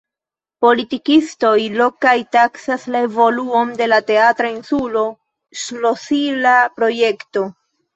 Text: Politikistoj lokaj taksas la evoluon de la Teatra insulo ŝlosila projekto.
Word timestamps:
Politikistoj 0.65 1.51
lokaj 1.81 2.15
taksas 2.37 2.89
la 2.97 3.03
evoluon 3.11 3.77
de 3.83 3.91
la 3.95 4.03
Teatra 4.11 4.53
insulo 4.59 5.09
ŝlosila 5.65 6.61
projekto. 6.79 7.51